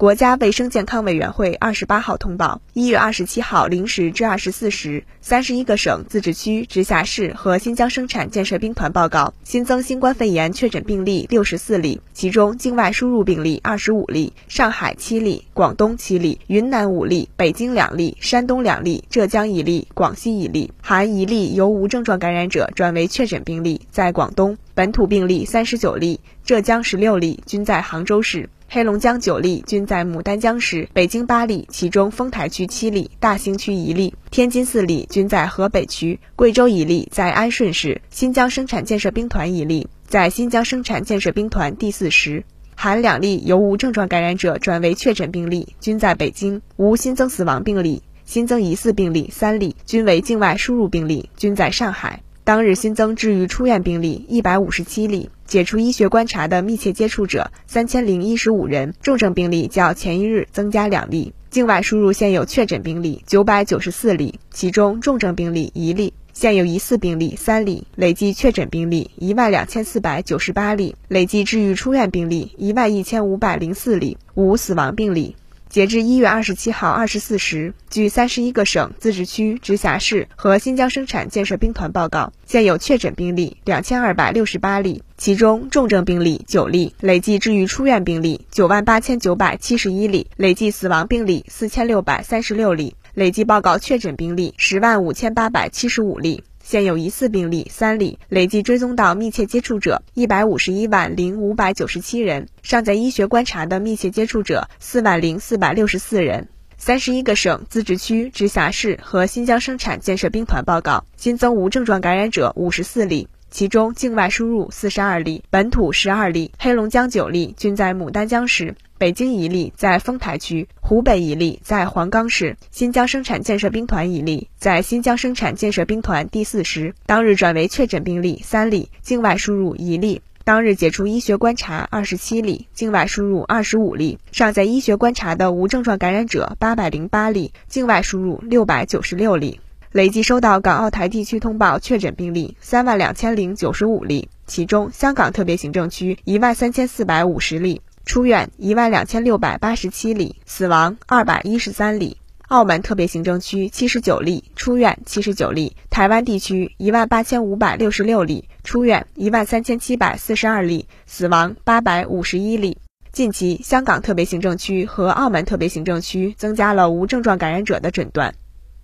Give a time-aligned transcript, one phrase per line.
[0.00, 24.56] 国家卫生健康委员会二十八号通报：一月二十七号零时至二十四时，三十一个省、自治区、直辖市和新疆生产建设兵团报告新增新冠肺炎确诊病例六十四例，其中境外输入病例二十五例，上海七例，广东七例，云南五例，北京两例，山东两例，浙江一例，广西一例，含一例由无症状感染者转为确诊病例，在广东。
[24.74, 42.44] 本土病例三十九例，浙江十六例，均在杭州市；黑龙江九例，均在牡丹江市；北京八例，其中丰台区七例，大兴区一例；天津四例，均在河北区；贵州一例在安顺市；新疆生产建设兵团一例在新疆生产建设兵团第四师，
[42.76, 52.22] 含两例由无症状感染者转为确诊病例，均在北京，无新增死亡病例，新增疑似病例三例，均为境外输入病例，均在上海。
[52.50, 61.32] 当日新增治愈出院病例一百五十七例，解除医学观察的密切接触者三千零一十五人，重症病例较前一日增加两例。
[61.48, 75.36] 境外输入现有确诊病例九百九十四例，其中重症病例一例，现有疑似病例三例，累计确诊病例一万两千四百九十八例，累计治愈出院病例一万一千五百零四例，无死亡病例。
[75.70, 96.42] 截至一月二十七号二十四时，据三十一个省、自治区、直辖市和新疆生产建设兵团报告，现有确诊病例两千二百六十八例，其中重症病例九例，累计治愈出院病例九万八千九百七十一例，累计死亡病例四千六百三十六例，累计报告确诊病例十万五千八百七十五例。
[96.70, 106.46] 现有疑似病例三例，累计追踪到密切接触者一百五十一万零五百九十七人，尚在医学观察的密切接触者四万零四百六十四人。
[106.78, 113.26] 三十一个省、自治区、直辖市和新疆生产建设兵团报告新增无症状感染者五十四例。
[113.50, 139.60] 其中境外输入四十二例，本土十二例，黑龙江九例均在牡丹江市，北京一例在丰台区，湖北一例在黄冈市，新疆生产建设兵团一例在新疆生产建设兵团第四师，当日转为确诊病例三例，境外输入一例，当日解除医学观察二十七例，境外输入二十五例，尚在医学观察的无症状感染者八百零八例，境外输入六百九十六例。
[139.92, 152.16] 累计收到港澳台地区通报确诊病例三万两千零九十五例，其中香港特别行政区一万三千四百五十例，出院一万两千六百八十七例，死亡二百一十三例；
[152.48, 162.78] 澳门特别行政区七十九例，出院七十九例；台湾地区一万八千五百六十六例，出院一万三千七百四十二例，死亡八百五十一例。
[163.12, 168.34] 近期，香港特别行政区和澳门特别行政区增加了无症状感染者的诊断。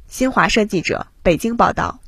[0.08, 2.00] 新华社记者北京报道。